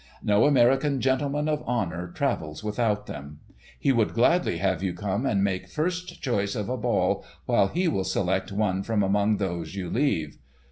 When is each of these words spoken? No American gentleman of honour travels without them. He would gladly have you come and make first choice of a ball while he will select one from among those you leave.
No 0.23 0.45
American 0.45 0.99
gentleman 0.99 1.47
of 1.47 1.61
honour 1.61 2.07
travels 2.07 2.63
without 2.63 3.05
them. 3.05 3.39
He 3.79 3.91
would 3.91 4.15
gladly 4.15 4.57
have 4.57 4.81
you 4.81 4.95
come 4.95 5.27
and 5.27 5.43
make 5.43 5.69
first 5.69 6.19
choice 6.23 6.55
of 6.55 6.69
a 6.69 6.77
ball 6.77 7.23
while 7.45 7.67
he 7.67 7.87
will 7.87 8.03
select 8.03 8.51
one 8.51 8.81
from 8.81 9.03
among 9.03 9.37
those 9.37 9.75
you 9.75 9.91
leave. 9.91 10.39